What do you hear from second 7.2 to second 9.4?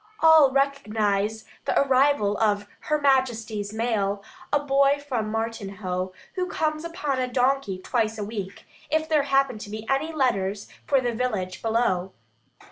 donkey twice a week, if there